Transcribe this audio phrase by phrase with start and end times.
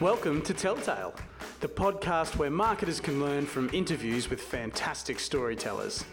[0.00, 1.12] Welcome to Telltale,
[1.60, 6.06] the podcast where marketers can learn from interviews with fantastic storytellers.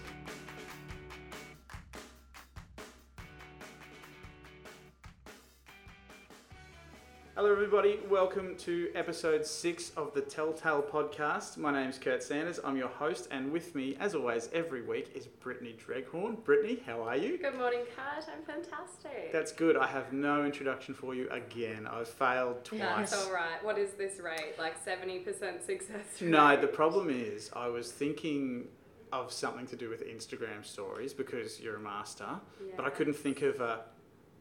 [7.78, 8.08] Everybody.
[8.10, 11.58] Welcome to episode six of the Telltale podcast.
[11.58, 12.60] My name's Kurt Sanders.
[12.64, 16.44] I'm your host, and with me, as always, every week is Brittany Dreghorn.
[16.44, 17.38] Brittany, how are you?
[17.38, 18.26] Good morning, Kurt.
[18.36, 19.32] I'm fantastic.
[19.32, 19.78] That's good.
[19.78, 21.86] I have no introduction for you again.
[21.86, 22.82] I've failed twice.
[23.12, 23.64] That's all right.
[23.64, 24.56] What is this rate?
[24.58, 26.32] Like 70% success rate?
[26.32, 28.70] No, the problem is I was thinking
[29.14, 32.40] of something to do with Instagram stories because you're a master,
[32.76, 33.82] but I couldn't think of a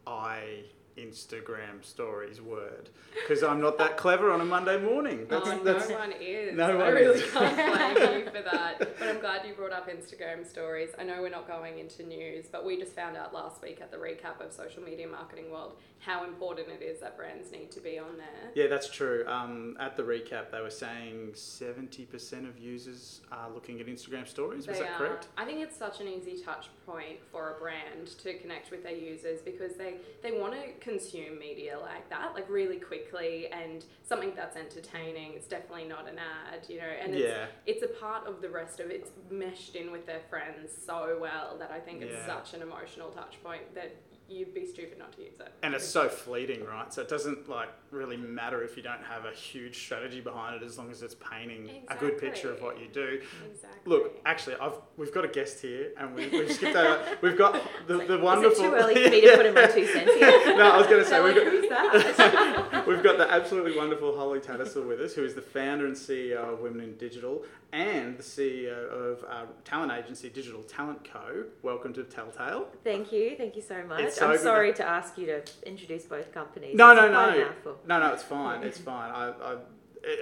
[0.07, 0.63] I
[0.97, 5.27] Instagram stories word because I'm not that clever on a Monday morning.
[5.29, 6.57] That's, oh, that's, no one is.
[6.57, 7.31] no I really is.
[7.33, 8.79] can't blame you for that.
[8.79, 10.91] But I'm glad you brought up Instagram stories.
[10.99, 13.91] I know we're not going into news, but we just found out last week at
[13.91, 17.81] the recap of social media marketing world how important it is that brands need to
[17.81, 18.51] be on there.
[18.55, 19.25] yeah, that's true.
[19.27, 24.67] Um, at the recap, they were saying 70% of users are looking at Instagram stories.
[24.67, 24.99] Was They that are.
[24.99, 25.29] correct?
[25.37, 28.95] I think it's such an easy touch point for a brand to connect with their
[28.97, 34.33] users because they, they want to consume media like that, like really quickly and something
[34.37, 35.33] that's entertaining.
[35.35, 37.47] It's definitely not an ad, you know, and it's, Yeah.
[37.67, 38.95] it's a part of the rest of it.
[39.01, 42.27] it's meshed in with their friends so well that I think it's Yeah.
[42.27, 43.93] such an emotional touch point that
[44.29, 45.53] you'd be stupid not to use it.
[45.63, 46.93] And it's so fleeting, right?
[46.93, 50.65] So it doesn't like really matter if you don't have a huge strategy behind it,
[50.65, 53.21] as long as it's painting a good picture of what you do.
[53.51, 53.81] Exactly.
[53.85, 57.03] Look, actually, I've we've got a guest here, and we, we've skipped over.
[57.23, 57.55] We've got
[57.87, 58.65] the, the Is wonderful.
[58.65, 60.57] it too early for me to put in my two cents here?
[60.57, 64.87] no, I was going to say we've got, we've got the absolutely wonderful Holly Tattersall
[64.87, 68.91] with us, who is the founder and CEO of Women in Digital and the CEO
[68.91, 71.45] of uh, talent agency Digital Talent Co.
[71.63, 72.69] Welcome to Telltale.
[72.85, 74.01] Thank you, thank you so much.
[74.01, 76.75] It's so I'm sorry to ask you to introduce both companies.
[76.75, 77.53] No, It's no, no,
[77.87, 78.13] no, no.
[78.15, 78.63] It's fine.
[78.63, 79.11] It's fine.
[79.11, 79.57] I, I,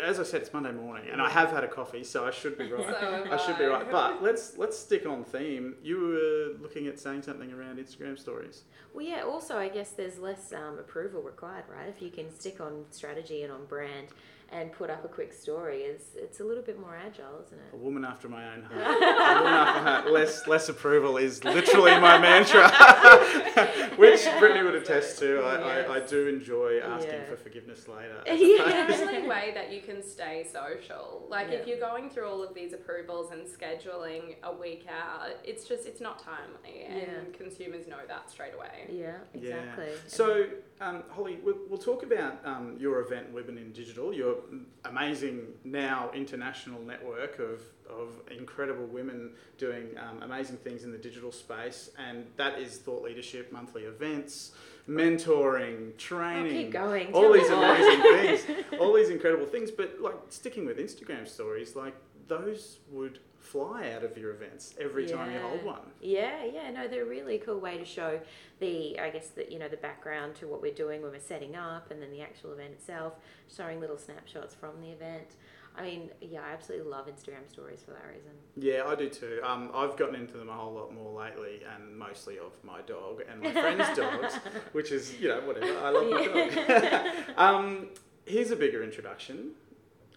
[0.03, 2.57] as I said, it's Monday morning, and I have had a coffee, so I should
[2.57, 2.83] be right.
[2.83, 3.91] So I should be right.
[3.91, 5.75] But let's let's stick on theme.
[5.83, 8.65] You were looking at saying something around Instagram stories.
[8.95, 9.23] Well, yeah.
[9.23, 11.89] Also, I guess there's less um, approval required, right?
[11.89, 14.09] If you can stick on strategy and on brand
[14.55, 17.75] and put up a quick story, is it's a little bit more agile, isn't it?
[17.75, 18.81] A woman after my own heart.
[18.81, 20.13] a woman after my heart.
[20.13, 22.69] Less less approval is literally my mantra,
[23.97, 25.41] which Brittany would attest to.
[25.41, 27.25] I, I, I do enjoy asking Yeah.
[27.25, 28.23] for forgiveness later.
[28.45, 28.87] Yeah.
[28.89, 31.27] It's the only way that you can stay social.
[31.29, 35.67] Like if you're going through all of these approvals and scheduling a week out, it's
[35.67, 37.37] just it's not timely, and Yeah.
[37.37, 38.87] consumers know that straight away.
[38.91, 39.87] Yeah, exactly.
[39.87, 39.97] Yeah.
[40.07, 40.47] So,
[40.81, 44.37] um, Holly, we'll, we'll talk about um, your event, Women in Digital, your
[44.85, 51.33] amazing now international network of, of incredible women doing um, amazing things in the digital
[51.33, 54.53] space, and that is thought leadership, monthly events,
[54.89, 56.71] mentoring, training.
[56.71, 57.13] going.
[57.13, 59.71] all these amazing things, all these incredible things.
[59.71, 61.95] But like sticking with Instagram stories, like
[62.29, 65.81] those would fly out of your events every time you hold one.
[66.01, 68.19] Yeah, yeah, no, they're a really cool way to show
[68.59, 71.55] the, I guess, that you know, the background to what we're doing when we're setting
[71.55, 73.15] up and then the actual event itself,
[73.55, 75.37] showing little snapshots from the event.
[75.77, 78.31] I mean, yeah, I absolutely love Instagram stories for that reason.
[78.57, 79.41] Yeah, I do too.
[79.45, 83.23] Um, I've gotten into them a whole lot more lately, and mostly of my dog
[83.29, 84.35] and my friends' dogs,
[84.73, 85.77] which is you know whatever.
[85.81, 87.15] I love my dog.
[87.37, 87.89] um,
[88.25, 89.51] here's a bigger introduction.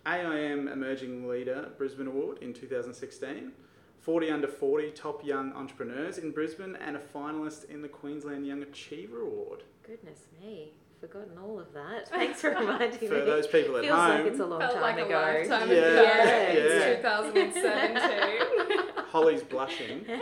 [0.07, 3.51] AIM Emerging Leader Brisbane Award in 2016.
[3.99, 8.61] 40 under 40 top young entrepreneurs in Brisbane and a finalist in the Queensland Young
[8.63, 9.63] Achiever Award.
[9.85, 12.07] Goodness me, forgotten all of that.
[12.09, 13.09] Thanks for reminding For me.
[13.09, 15.19] For those people at Feels home, like it's a long Felt time like ago.
[15.19, 16.03] a lifetime Yeah, ago.
[16.03, 16.51] yeah.
[16.51, 18.79] It's 2017.
[19.09, 20.05] Holly's blushing.
[20.07, 20.21] no,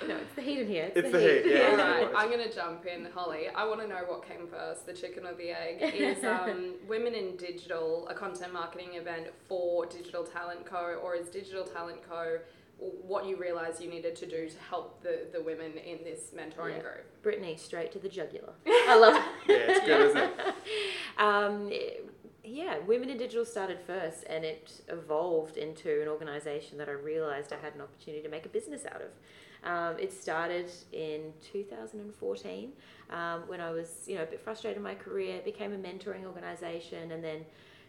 [0.00, 0.15] it's the
[0.46, 0.84] heat in here.
[0.94, 1.68] It's, It's the heat, yeah.
[1.70, 1.90] All Yeah.
[2.04, 3.48] right, I'm going to jump in, Holly.
[3.54, 5.82] I want to know what came first, the chicken or the egg.
[5.94, 10.98] Is um, Women in Digital a content marketing event for Digital Talent Co.
[11.02, 12.38] or is Digital Talent Co.
[12.78, 16.76] what you realised you needed to do to help the, the women in this mentoring
[16.76, 16.82] Yeah.
[16.82, 17.22] group?
[17.22, 18.52] Brittany, straight to the jugular.
[18.66, 19.22] I love it.
[19.50, 20.32] Yeah, it's good, isn't it?
[21.18, 21.72] Um,
[22.44, 27.52] yeah, Women in Digital started first and it evolved into an organization that I realized
[27.52, 29.08] I had an opportunity to make a business out of.
[29.66, 32.72] Um, it started in 2014
[33.10, 35.34] um, when I was, you know, a bit frustrated in my career.
[35.36, 37.44] It became a mentoring organization, and then,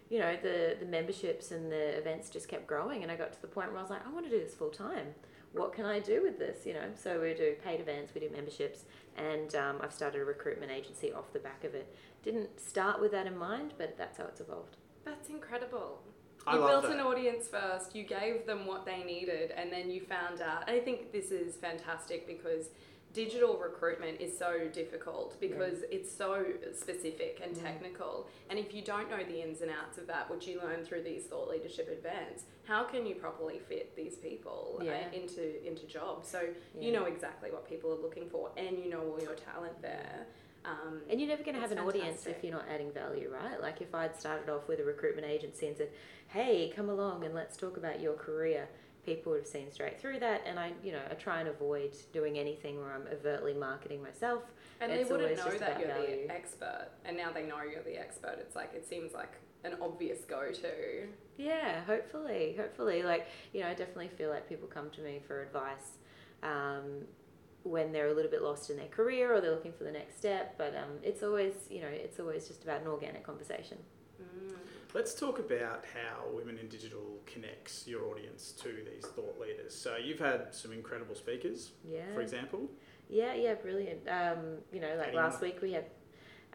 [0.10, 3.04] you know, the the memberships and the events just kept growing.
[3.04, 4.56] And I got to the point where I was like, I want to do this
[4.56, 5.14] full time.
[5.54, 6.66] What can I do with this?
[6.66, 8.86] You know, so we do paid events, we do memberships,
[9.16, 11.96] and um, I've started a recruitment agency off the back of it.
[12.24, 14.78] Didn't start with that in mind, but that's how it's evolved.
[15.06, 16.02] That's incredible.
[16.48, 16.92] I you built that.
[16.94, 20.68] an audience first, you gave them what they needed, and then you found out.
[20.68, 22.70] And I think this is fantastic because
[23.14, 25.98] digital recruitment is so difficult because yeah.
[25.98, 28.28] it's so specific and technical.
[28.50, 31.04] And if you don't know the ins and outs of that, which you learn through
[31.04, 34.92] these thought leadership events, how can you properly fit these people uh, yeah.
[34.92, 36.30] uh, into into jobs?
[36.30, 36.44] So
[36.80, 40.28] you know exactly what people are looking for, and you know all your talent there.
[40.65, 42.01] Um, and you're never going to have an fantastic.
[42.01, 43.62] audience if you're not adding value, right?
[43.62, 45.89] Like if I'd started off with a recruitment agency and said,
[46.27, 48.68] "Hey, come along and let's talk about your career,"
[49.07, 50.42] people would have seen straight through that.
[50.45, 54.44] And I, you know, I try and avoid doing anything where I'm overtly marketing myself.
[54.81, 56.27] And it's they wouldn't know that you're value.
[56.27, 56.89] the expert.
[57.06, 58.36] And now they know you're the expert.
[58.39, 59.31] It's like, it seems like
[59.63, 61.07] an obvious go to.
[61.38, 62.56] Yeah, hopefully.
[62.59, 63.01] Hopefully.
[63.01, 66.00] Like, you know, I definitely feel like people come to me for advice.
[66.44, 67.06] Um,
[67.68, 70.18] when they're a little bit lost in their career or they're looking for the next
[70.18, 73.78] step, but um, it's always, you know, it's always just about an organic conversation.
[74.22, 74.56] Mm.
[74.94, 79.75] Let's talk about how Women in Digital connects your audience to these thought leaders.
[79.75, 82.14] So you've had some incredible speakers, yeah.
[82.14, 82.69] for example.
[83.10, 84.08] Yeah, yeah, brilliant.
[84.08, 85.86] Um, you know, like last week we had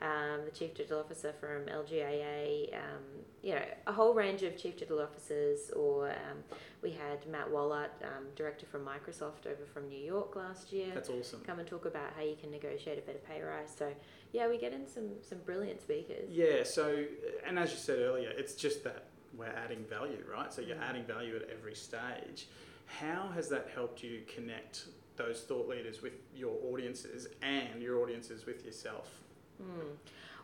[0.02, 3.02] um, the Chief Digital Officer from LGIA, um,
[3.40, 6.38] you know, a whole range of Chief Digital Officers, or um,
[6.82, 10.88] we had Matt Wallaert, um, Director from Microsoft over from New York last year.
[10.92, 11.40] That's awesome.
[11.46, 13.72] Come and talk about how you can negotiate a better pay rise.
[13.76, 13.92] So,
[14.32, 16.28] yeah, we get in some, some brilliant speakers.
[16.30, 17.04] Yeah, so,
[17.46, 19.06] and as you said earlier, it's just that
[19.36, 20.52] we're adding value, right?
[20.52, 20.88] So you're mm.
[20.88, 22.48] adding value at every stage.
[22.86, 28.46] How has that helped you connect those thought leaders with your audiences and your audiences
[28.46, 29.21] with yourself?
[29.62, 29.96] Mm.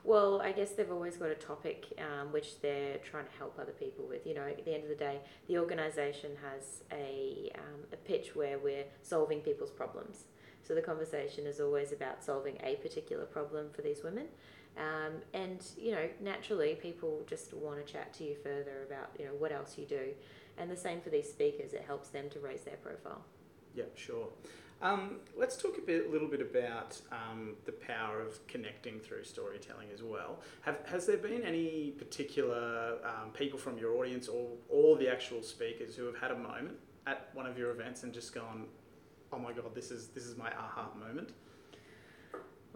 [0.05, 3.73] Well, I guess they've always got a topic um, which they're trying to help other
[3.73, 4.27] people with.
[4.27, 8.35] You know, at the end of the day, the organisation has a, um, a pitch
[8.35, 10.25] where we're solving people's problems.
[10.63, 14.27] So the conversation is always about solving a particular problem for these women.
[14.77, 19.25] Um, and, you know, naturally people just want to chat to you further about, you
[19.25, 20.11] know, what else you do.
[20.57, 23.25] And the same for these speakers, it helps them to raise their profile.
[23.75, 24.29] Yeah, sure.
[24.81, 29.89] Um, let's talk a bit, little bit about um, the power of connecting through storytelling
[29.93, 30.39] as well.
[30.61, 35.43] Have, has there been any particular um, people from your audience or all the actual
[35.43, 36.79] speakers who have had a moment
[37.09, 38.67] at one of your events and just gone,
[39.33, 41.33] "Oh my god, this is this is my aha moment"?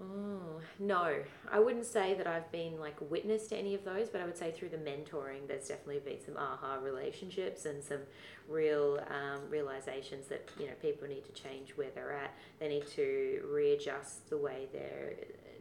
[0.02, 1.14] Oh, no.
[1.50, 4.36] I wouldn't say that I've been like witness to any of those, but I would
[4.36, 8.00] say through the mentoring, there's definitely been some aha relationships and some
[8.48, 12.34] real um, realizations that, you know, people need to change where they're at.
[12.58, 15.14] They need to readjust the way they're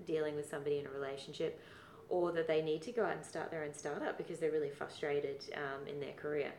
[0.07, 1.61] dealing with somebody in a relationship
[2.09, 4.69] or that they need to go out and start their own startup because they're really
[4.69, 6.51] frustrated um, in their career.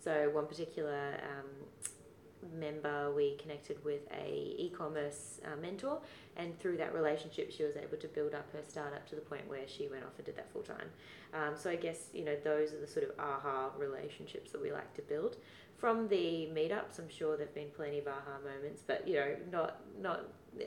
[0.00, 1.90] So one particular um,
[2.58, 6.00] member, we connected with a e-commerce uh, mentor,
[6.36, 9.48] and through that relationship, she was able to build up her startup to the point
[9.48, 10.88] where she went off and did that full time.
[11.34, 14.72] Um, so I guess you know those are the sort of aha relationships that we
[14.72, 15.36] like to build.
[15.76, 19.80] From the meetups, I'm sure there've been plenty of aha moments, but you know, not
[20.00, 20.24] not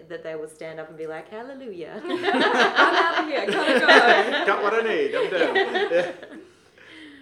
[0.08, 4.46] that they will stand up and be like, "Hallelujah, I'm out of here, gotta go."
[4.46, 5.16] Got what I need.
[5.16, 6.40] I'm done.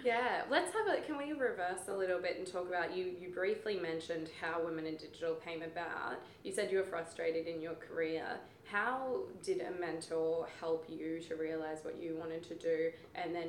[0.04, 1.00] Yeah, let's have a.
[1.02, 3.12] Can we reverse a little bit and talk about you?
[3.20, 6.20] You briefly mentioned how Women in Digital came about.
[6.42, 8.24] You said you were frustrated in your career.
[8.64, 13.48] How did a mentor help you to realize what you wanted to do and then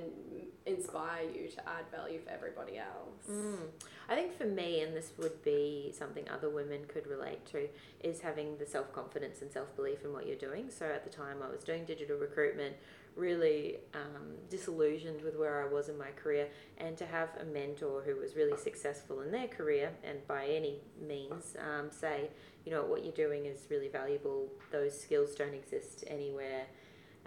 [0.65, 3.29] inspire you to add value for everybody else?
[3.29, 3.67] Mm.
[4.09, 7.69] I think for me, and this would be something other women could relate to,
[8.03, 10.69] is having the self confidence and self belief in what you're doing.
[10.69, 12.75] So at the time, I was doing digital recruitment
[13.15, 18.01] really um, disillusioned with where I was in my career, and to have a mentor
[18.01, 22.29] who was really successful in their career and by any means um, say,
[22.65, 26.65] you know, what you're doing is really valuable, those skills don't exist anywhere.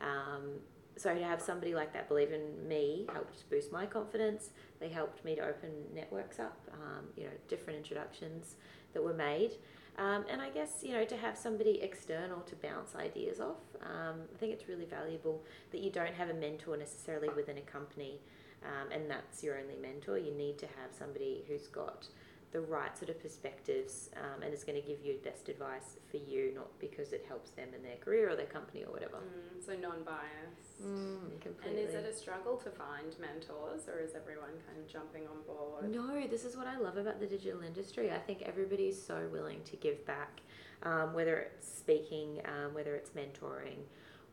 [0.01, 0.61] Um,
[0.97, 4.51] so to have somebody like that believe in me helped boost my confidence.
[4.81, 8.55] They helped me to open networks up, um, you know, different introductions
[8.93, 9.53] that were made.
[9.97, 14.23] Um, and I guess, you know, to have somebody external to bounce ideas off, um,
[14.35, 18.19] I think it's really valuable that you don't have a mentor necessarily within a company
[18.65, 20.19] um, and that's your only mentor.
[20.19, 22.09] You need to have somebody who's got
[22.55, 26.19] the right sort of perspectives um, and is going to give you best advice for
[26.19, 29.17] you, not because it helps them in their career or their company or whatever.
[29.17, 30.87] Mm, so non-biased.
[30.87, 35.25] Mm, and is it a struggle to find mentors or is everyone kind of jumping
[35.27, 35.93] on board?
[35.93, 38.13] No, this is what I love about the digital industry.
[38.13, 40.41] I think everybody's so willing to give back,
[40.85, 43.83] um, whether it's speaking, um, whether it's mentoring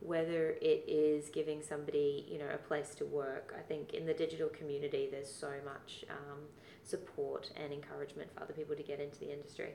[0.04, 4.12] whether it is giving somebody you know a place to work i think in the
[4.12, 6.40] digital community there's so much um,
[6.82, 9.70] support and encouragement for other people to get into the industry.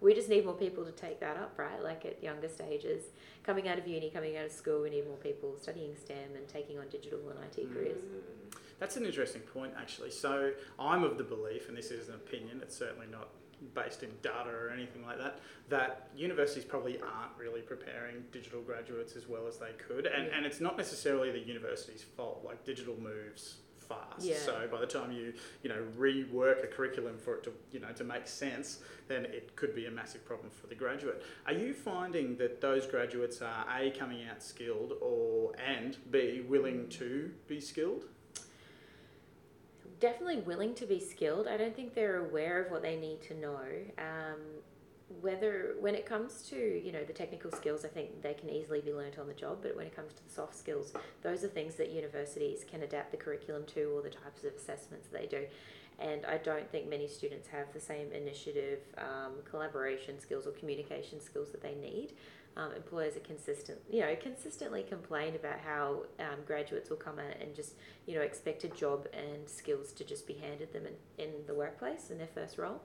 [0.00, 1.82] We just need more people to take that up, right?
[1.82, 3.04] Like at younger stages,
[3.44, 6.46] coming out of uni, coming out of school, we need more people studying STEM and
[6.48, 8.02] taking on digital and IT careers.
[8.02, 8.58] Mm.
[8.78, 10.10] That's an interesting point, actually.
[10.10, 13.28] So I'm of the belief, and this is an opinion, it's certainly not
[13.74, 15.38] based in data or anything like that,
[15.70, 20.04] that universities probably aren't really preparing digital graduates as well as they could.
[20.04, 20.36] And, Yeah.
[20.36, 22.42] and it's not necessarily the university's fault.
[22.44, 23.56] Like digital moves
[23.88, 24.26] fast.
[24.26, 24.36] Yeah.
[24.38, 27.92] So by the time you, you know, rework a curriculum for it to, you know,
[27.92, 31.22] to make sense, then it could be a massive problem for the graduate.
[31.46, 36.88] Are you finding that those graduates are A coming out skilled or and B willing
[36.90, 38.04] to be skilled?
[40.00, 41.46] definitely willing to be skilled.
[41.48, 43.60] I don't think they're aware of what they need to know.
[43.98, 44.40] Um,
[45.20, 48.80] whether when it comes to you know the technical skills, I think they can easily
[48.80, 49.58] be learnt on the job.
[49.62, 53.10] But when it comes to the soft skills, those are things that universities can adapt
[53.12, 55.44] the curriculum to, or the types of assessments they do.
[55.98, 61.20] And I don't think many students have the same initiative, um, collaboration skills, or communication
[61.20, 62.12] skills that they need.
[62.58, 67.42] Um, employers are consistent, you know, consistently complain about how um, graduates will come in
[67.42, 67.74] and just,
[68.06, 71.54] you know, expect a job and skills to just be handed them in, in the
[71.54, 72.80] workplace in their first role.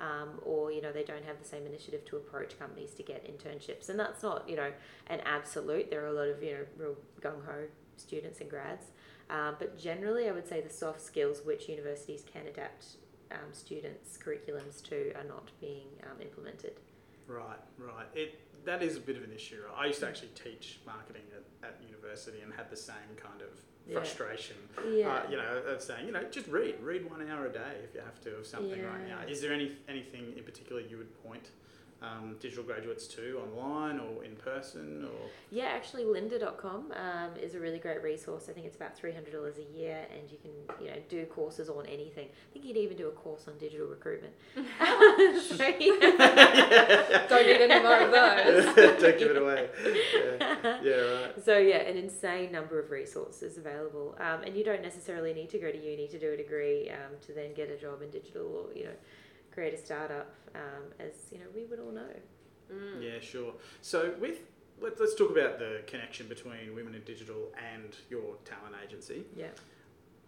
[0.00, 3.26] Um, or, you know, they don't have the same initiative to approach companies to get
[3.26, 3.90] internships.
[3.90, 4.72] And that's not, you know,
[5.08, 5.90] an absolute.
[5.90, 7.66] There are a lot of, you know, real gung ho
[7.96, 8.86] students and grads.
[9.28, 12.96] Um, but generally, I would say the soft skills which universities can adapt
[13.30, 16.80] um, students' curriculums to are not being um, implemented.
[17.28, 18.06] Right, right.
[18.14, 19.62] It that is a bit of an issue.
[19.76, 23.48] I used to actually teach marketing at, at university and had the same kind of
[23.86, 23.94] Yeah.
[23.94, 24.56] frustration.
[24.92, 25.08] Yeah.
[25.26, 27.94] Uh, you know, of saying, you know, just read, read one hour a day if
[27.94, 29.20] you have to of something right now.
[29.28, 31.48] Is there any anything in particular you would point
[32.02, 35.28] um, digital graduates too online or in person or?
[35.50, 38.46] Yeah, actually, lynda.com um, is a really great resource.
[38.48, 40.50] I think it's about $300 a year, and you can,
[40.84, 42.28] you know, do courses on anything.
[42.28, 44.32] I think you'd even do a course on digital recruitment.
[44.54, 44.62] so,
[45.80, 47.26] yeah.
[47.28, 48.74] Don't need any more of those.
[49.00, 49.68] Don't give it away.
[50.14, 51.44] Yeah, yeah right.
[51.44, 55.58] So yeah, an insane number of resources available, um, and you don't necessarily need to
[55.58, 58.46] go to uni to do a degree um, to then get a job in digital
[58.46, 58.96] or you know
[59.52, 62.12] create a startup, um, as you know we would all know.
[62.72, 63.02] Mm.
[63.02, 63.54] Yeah, sure.
[63.82, 64.38] So with
[64.80, 69.24] let, let's talk about the connection between Women in Digital and your talent agency.
[69.36, 69.48] Yeah.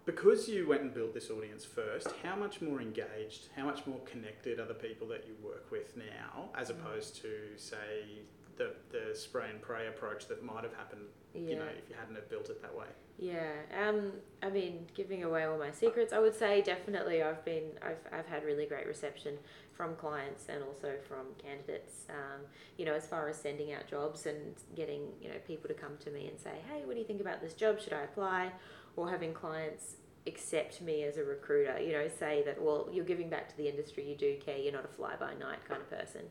[0.05, 3.99] Because you went and built this audience first, how much more engaged, how much more
[3.99, 6.71] connected are the people that you work with now, as Mm.
[6.71, 8.19] opposed to say
[8.57, 11.41] the the spray and pray approach that might have happened, Yeah.
[11.41, 12.87] you know, if you hadn't have built it that way.
[13.17, 17.69] Yeah, um, I mean, giving away all my secrets, I would say definitely I've been,
[17.81, 19.37] I've, I've had really great reception
[19.71, 22.05] from clients and also from candidates.
[22.09, 22.41] Um,
[22.77, 25.97] you know, as far as sending out jobs and getting, you know, people to come
[25.99, 27.79] to me and say, hey, what do you think about this job?
[27.79, 28.51] Should I apply?
[28.95, 33.29] Or having clients accept me as a recruiter, you know, say that, well, you're giving
[33.29, 35.89] back to the industry, you do care, you're not a fly by night kind of
[35.89, 36.21] person.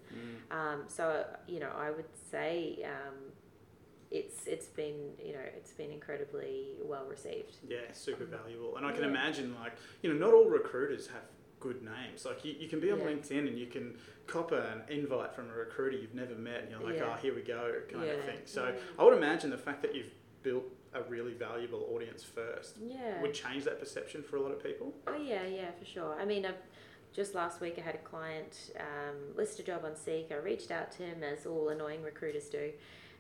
[0.51, 3.15] Um, so, you know, I would say, um,
[4.13, 7.57] it's it's been you know it's been incredibly well received.
[7.67, 8.77] Yeah, super valuable.
[8.77, 9.09] And I can Yeah.
[9.09, 11.23] imagine, like, you know, not all recruiters have
[11.61, 12.25] good names.
[12.25, 13.07] Like, you, you can be on Yeah.
[13.07, 16.81] LinkedIn and you can cop an invite from a recruiter you've never met, and you're
[16.81, 17.15] like, Yeah.
[17.15, 18.41] oh, here we go, kind of thing.
[18.45, 18.75] So.
[18.99, 20.65] I would imagine the fact that you've built
[20.95, 23.23] a really valuable audience first Yeah.
[23.23, 24.93] would change that perception for a lot of people.
[25.07, 26.21] Oh yeah, yeah, for sure.
[26.21, 26.61] I mean, I've,
[27.13, 30.33] just last week I had a client um, list a job on Seek.
[30.33, 32.73] I reached out to him as all annoying recruiters do,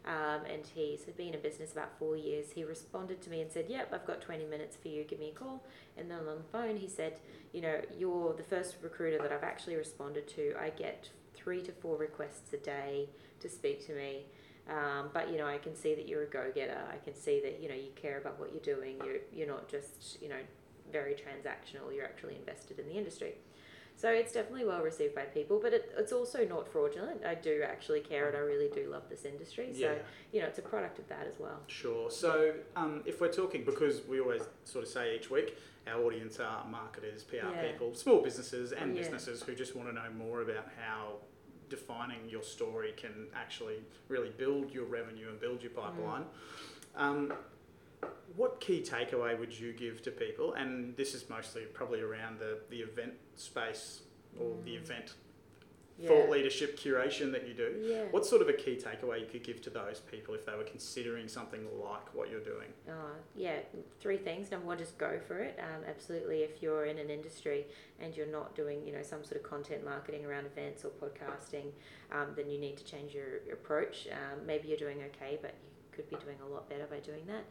[0.04, 2.50] um, and he's been in business about four years.
[2.52, 5.04] He responded to me and said, "Yep, I've got twenty minutes for you.
[5.04, 5.62] Give me a call."
[5.96, 7.20] And then on the phone, he said,
[7.52, 10.54] "You know, you're the first recruiter that I've actually responded to.
[10.60, 13.08] I get three to four requests a day
[13.40, 14.26] to speak to me."
[14.68, 16.78] Um, but you know, I can see that you're a go-getter.
[16.92, 18.96] I can see that you know you care about what you're doing.
[19.04, 20.40] You're you're not just you know
[20.90, 21.94] very transactional.
[21.94, 23.34] You're actually invested in the industry.
[23.96, 27.24] So it's definitely well received by people, but it, it's also not fraudulent.
[27.24, 29.72] I do actually care and I really do love this industry.
[29.72, 29.98] So, Yeah.
[30.32, 31.60] you know, it's a product of that as well.
[31.68, 32.10] Sure.
[32.10, 35.56] So, um, if we're talking, because we always sort of say each week,
[35.86, 37.72] our audience are marketers, PR Yeah.
[37.72, 39.02] people, small businesses, and Yeah.
[39.02, 41.18] businesses who just want to know more about how
[41.68, 46.26] defining your story can actually really build your revenue and build your pipeline.
[46.96, 47.32] Um,
[48.36, 50.54] what key takeaway would you give to people?
[50.54, 54.02] And this is mostly probably around the, the event space
[54.38, 54.82] or the Mm.
[54.82, 55.14] event
[55.98, 56.08] Yeah.
[56.08, 57.78] thought leadership curation that you do.
[57.82, 58.04] Yeah.
[58.10, 60.64] What sort of a key takeaway you could give to those people if they were
[60.64, 62.72] considering something like what you're doing?
[62.88, 63.58] Oh, yeah,
[64.00, 64.50] three things.
[64.50, 65.58] Number one, just go for it.
[65.60, 67.66] Um, absolutely, if you're in an industry
[68.00, 71.66] and you're not doing, you know, some sort of content marketing around events or podcasting,
[72.10, 74.08] um, then you need to change your, your approach.
[74.10, 77.26] Um, maybe you're doing okay, but you could be doing a lot better by doing
[77.26, 77.44] that.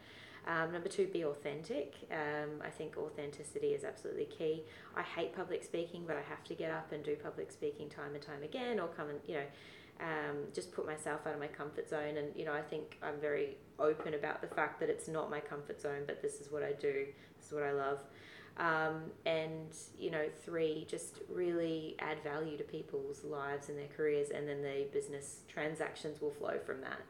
[0.47, 1.93] Um, number two, be authentic.
[2.11, 4.63] Um, I think authenticity is absolutely key.
[4.95, 8.15] I hate public speaking, but I have to get up and do public speaking time
[8.15, 9.45] and time again, or come and you know,
[9.99, 12.17] um, just put myself out of my comfort zone.
[12.17, 15.39] And you know, I think I'm very open about the fact that it's not my
[15.39, 17.05] comfort zone, but this is what I do.
[17.37, 17.99] This is what I love.
[18.57, 24.29] Um, and you know, three, just really add value to people's lives and their careers,
[24.31, 27.01] and then the business transactions will flow from that.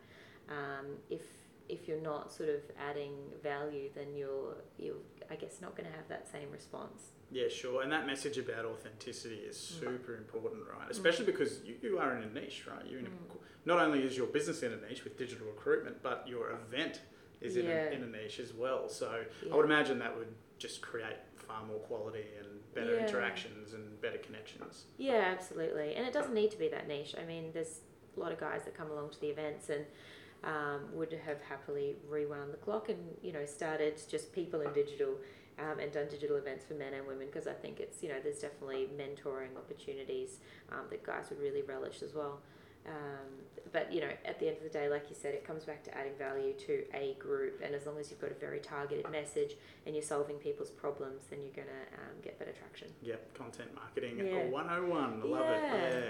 [0.50, 1.22] Um, if
[1.72, 4.98] if you're not sort of adding value, then you're you're
[5.30, 7.02] I guess not going to have that same response.
[7.32, 7.82] Yeah, sure.
[7.82, 9.80] And that message about authenticity is Mm.
[9.80, 10.92] super important, right?
[10.92, 12.86] Especially because you, you are in a niche, right?
[12.86, 13.10] You're in a,
[13.66, 17.00] not only is your business in a niche with digital recruitment, but your event
[17.40, 18.90] is in, a, in a niche as well.
[18.90, 19.54] So Yeah.
[19.54, 21.16] I would imagine that would just create
[21.48, 23.06] far more quality and better Yeah.
[23.08, 24.86] interactions and better connections.
[24.98, 25.96] Yeah, absolutely.
[25.96, 27.16] And it doesn't need to be that niche.
[27.18, 27.80] I mean, there's
[28.18, 29.86] a lot of guys that come along to the events and
[30.44, 35.16] um, would have happily rewound the clock and, you know, started just people in digital
[35.60, 38.16] um, and done digital events for men and women because I think it's, you know,
[38.24, 40.38] there's definitely mentoring opportunities
[40.72, 42.40] um, that guys would really relish as well.
[42.88, 43.28] Um,
[43.72, 45.82] but you know, at the end of the day, like you said, it comes back
[45.84, 49.10] to adding value to a group, and as long as you've got a very targeted
[49.10, 52.90] message and you're solving people's problems, then you're gonna um, get better traction.
[53.02, 54.48] Yep, content marketing Yeah.
[54.50, 55.22] 101.
[55.24, 55.62] I love it.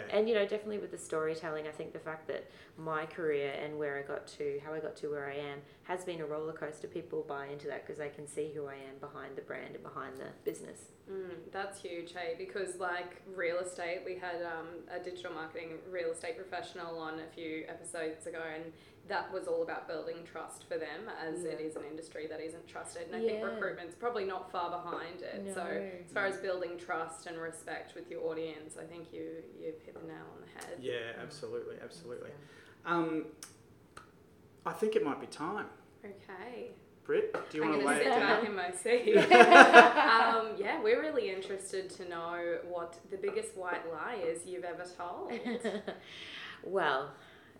[0.10, 0.18] Yeah.
[0.18, 3.78] And you know, definitely with the storytelling, I think the fact that my career and
[3.78, 5.60] where I got to, how I got to where I am,
[5.92, 6.88] has been a roller coaster.
[6.88, 9.84] People buy into that because they can see who I am behind the brand and
[9.84, 10.80] behind the business.
[11.12, 16.12] Mm, that's huge, hey, because like real estate, we had um, a digital marketing real
[16.12, 18.72] estate professional on a few episodes ago, and
[19.10, 21.68] that was all about building trust for them as it Yeah.
[21.68, 23.08] is an industry that isn't trusted.
[23.12, 25.54] And I think recruitment's probably not far behind it.
[25.54, 25.62] So
[26.06, 29.96] as far as building trust and respect with your audience, I think you you've hit
[30.00, 30.78] the nail on the head.
[30.80, 32.30] Yeah, absolutely, absolutely.
[32.86, 33.26] Um,
[34.66, 35.66] I think it might be time.
[36.03, 36.72] Okay.
[37.03, 38.46] Britt, do you I'm want to lay sit it down?
[38.46, 39.17] in my seat.
[39.17, 44.86] um, yeah, we're really interested to know what the biggest white lie is you've ever
[44.98, 45.31] told.
[46.63, 47.12] well,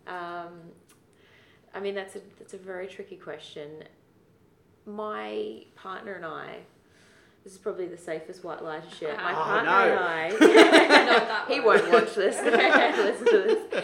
[0.08, 0.60] um,
[1.74, 3.84] I mean that's a that's a very tricky question.
[4.86, 6.60] My partner and I,
[7.44, 9.16] this is probably the safest white lie to share.
[9.18, 9.78] My Oh, partner no.
[9.94, 10.30] and I,
[11.06, 12.36] Not that he won't watch this.
[12.44, 13.84] Listen to this.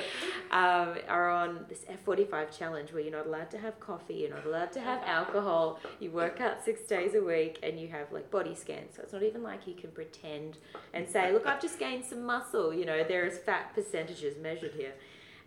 [0.50, 4.46] Um, are on this F45 challenge where you're not allowed to have coffee, you're not
[4.46, 8.32] allowed to have alcohol, you work out six days a week, and you have like
[8.32, 8.96] body scans.
[8.96, 10.58] So it's not even like you can pretend
[10.94, 12.74] and say, Look, I've just gained some muscle.
[12.74, 14.94] You know, there is fat percentages measured here.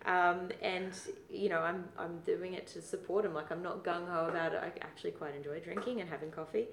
[0.05, 0.93] Um, and
[1.31, 3.33] you know, I'm I'm doing it to support him.
[3.35, 4.61] Like I'm not gung ho about it.
[4.63, 6.67] I actually quite enjoy drinking and having coffee.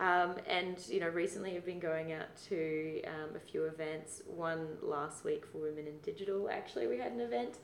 [0.00, 4.22] Um, and you know, recently I've been going out to um, a few events.
[4.26, 6.48] One last week for Women in Digital.
[6.50, 7.58] Actually, we had an event,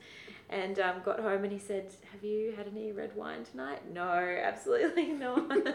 [0.51, 4.03] and um, got home and he said, "Have you had any red wine tonight?" No,
[4.11, 5.51] absolutely not.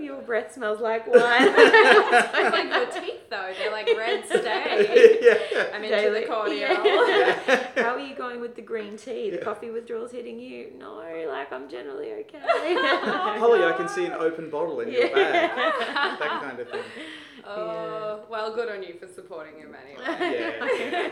[0.00, 1.20] Your breath smells like wine.
[1.56, 5.18] It's like your teeth though, they're like red stay.
[5.22, 5.66] yeah.
[5.74, 6.58] I'm into Daily- the cordial.
[6.84, 7.65] Yeah.
[7.76, 9.30] How are you going with the green tea?
[9.30, 10.72] The coffee withdrawal's hitting you?
[10.78, 10.96] No,
[11.28, 12.40] like I'm generally okay.
[12.46, 15.50] Oh, Holly, I can see an open bottle in your bag.
[16.18, 16.82] That kind of thing.
[17.48, 20.02] Oh, well, good on you for supporting him anyway.
[20.38, 20.64] Yeah.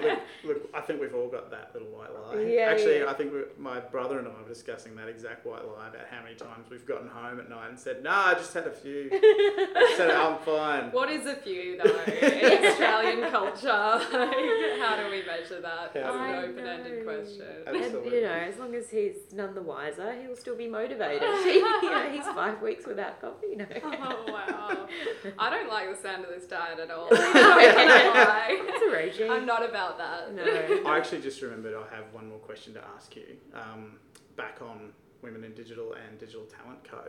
[0.03, 0.09] yeah.
[0.44, 2.40] Look, look, I think we've all got that little white lie.
[2.42, 3.11] Yeah, Actually, yeah.
[3.11, 6.22] I think we, my brother and I were discussing that exact white lie about how
[6.22, 9.11] many times we've gotten home at night and said, "No, I just had a few.
[9.12, 13.68] I said I'm fine." What is a few though in Australian culture?
[13.68, 15.92] How do we measure that?
[15.94, 17.12] It's How do an we- I open-ended know.
[17.12, 17.47] question.
[17.67, 21.23] And you know, as long as he's none the wiser, he'll still be motivated.
[21.45, 23.49] you know, he's five weeks without coffee.
[23.51, 23.67] You know.
[23.83, 24.88] Oh wow!
[25.38, 27.09] I don't like the sound of this diet at all.
[27.11, 28.47] I'm not.
[28.51, 29.31] It's a regime.
[29.31, 30.35] I'm not about that.
[30.35, 30.43] No.
[30.90, 33.37] I actually just remembered I have one more question to ask you.
[33.55, 33.99] Um,
[34.37, 34.90] back on
[35.23, 37.01] Women in Digital and Digital Talent Co.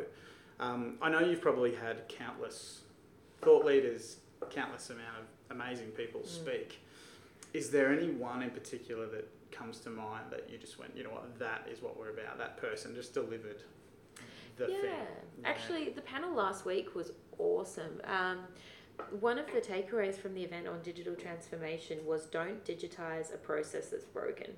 [0.59, 2.81] Um, I know you've probably had countless
[3.41, 4.17] thought leaders,
[4.49, 5.17] countless amount
[5.49, 6.27] of amazing people Mm.
[6.27, 6.79] speak.
[7.55, 11.03] Is there any one in particular that comes to mind that you just went, you
[11.03, 12.37] know what, that is what we're about.
[12.37, 13.63] That person just delivered
[14.57, 14.81] the yeah.
[14.81, 14.89] thing.
[15.41, 15.47] Yeah.
[15.47, 18.01] Actually, the panel last week was awesome.
[18.05, 18.39] Um,
[19.19, 23.87] one of the takeaways from the event on digital transformation was don't digitize a process
[23.87, 24.51] that's broken.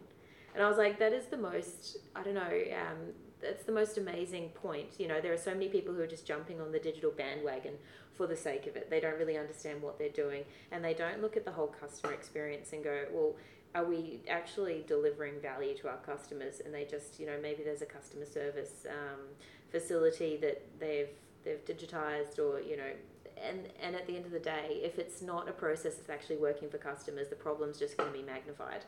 [0.53, 3.97] And I was like, that is the most, I don't know, um, that's the most
[3.97, 4.88] amazing point.
[4.97, 7.73] You know, there are so many people who are just jumping on the digital bandwagon
[8.15, 8.89] for the sake of it.
[8.89, 12.13] They don't really understand what they're doing and they don't look at the whole customer
[12.13, 13.36] experience and go, well,
[13.76, 16.62] are we actually delivering value to our customers?
[16.65, 19.19] And they just, you know, maybe there's a customer service um,
[19.71, 21.10] facility that they've
[21.43, 22.91] they've digitized or you know
[23.41, 26.38] and and at the end of the day if it's not a process that's actually
[26.38, 28.84] working for customers the problem's just going to be magnified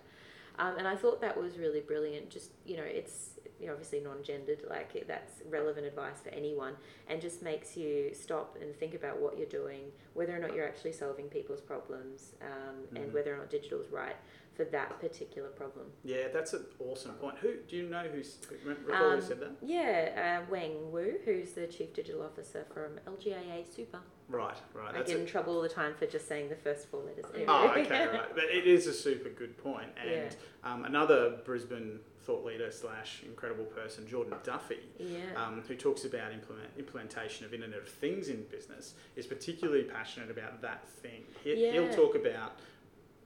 [0.57, 5.05] um, and I thought that was really brilliant just you know it's obviously non-gendered like
[5.07, 6.73] that's relevant advice for anyone
[7.09, 10.65] and just makes you stop and think about what you're doing whether or not you're
[10.67, 13.13] actually solving people's problems um, and Mhm.
[13.13, 14.15] whether or not digital is right
[14.59, 15.85] for that particular problem.
[16.03, 17.37] Yeah, that's an awesome point.
[17.37, 19.51] Who do you know who's who, recall Um, who said that?
[19.61, 24.01] Yeah, uh, Wang Wu, who's the chief digital officer from LGIA Super.
[24.27, 24.93] Right, right.
[24.93, 27.25] I get in a, trouble all the time for just saying the first four letters.
[27.47, 28.35] oh, okay, right.
[28.35, 29.91] But it is a super good point.
[30.05, 35.19] And um, another Brisbane thought leader slash incredible person, Jordan Duffy, Yeah.
[35.35, 40.29] um, who talks about implement, implementation of Internet of Things in business, is particularly passionate
[40.29, 41.23] about that thing.
[41.43, 42.53] He, He'll talk about,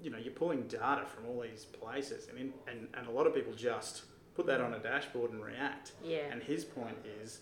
[0.02, 3.26] you know, you're pulling data from all these places, and, in, and, and a lot
[3.28, 4.04] of people just
[4.36, 5.94] put that on a dashboard and react.
[6.04, 6.32] yeah.
[6.32, 7.40] And his point is,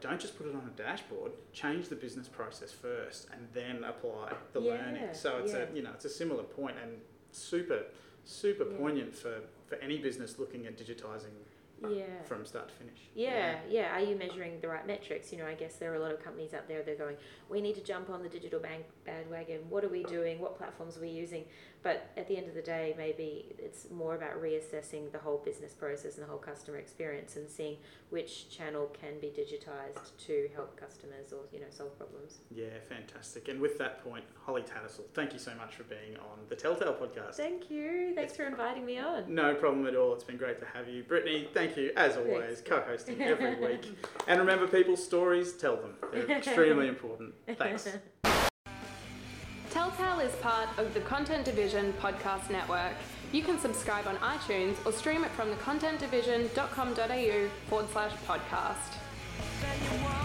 [0.00, 1.30] don't just put it on a dashboard.
[1.52, 5.08] Change the business process first, and then apply the Yeah, learning.
[5.14, 5.66] So it's yeah.
[5.70, 6.92] a you know it's a similar point and
[7.30, 7.84] super
[8.24, 11.34] super poignant for, for any business looking at digitizing
[11.90, 12.22] yeah.
[12.24, 12.98] from start to finish.
[13.14, 13.94] Yeah, yeah.
[13.94, 15.32] Are you measuring the right metrics?
[15.32, 16.82] You know, I guess there are a lot of companies out there.
[16.82, 17.16] They're going,
[17.48, 19.60] we need to jump on the digital bank bandwagon.
[19.68, 20.40] What are we doing?
[20.40, 21.44] What platforms are we using?
[21.82, 25.72] But at the end of the day, maybe it's more about reassessing the whole business
[25.72, 27.76] process and the whole customer experience and seeing
[28.10, 32.38] which channel can be digitized to help customers or you know solve problems.
[32.54, 33.48] Yeah, fantastic.
[33.48, 36.94] And with that point, Holly Tattersall, thank you so much for being on the Telltale
[36.94, 37.34] podcast.
[37.34, 38.14] Thank you.
[38.14, 39.34] Thanks for inviting me on.
[39.34, 40.14] No problem at all.
[40.14, 41.02] It's been great to have you.
[41.02, 43.96] Brittany, thank you as always, co hosting every week.
[44.26, 45.94] And remember, people's stories, tell them.
[46.12, 47.34] They're extremely important.
[47.56, 47.88] Thanks.
[49.70, 52.92] Telltale is part of the Content Division podcast network.
[53.32, 58.98] You can subscribe on iTunes or stream it from the contentdivision.com.au forward slash podcast.
[59.62, 60.21] Then you want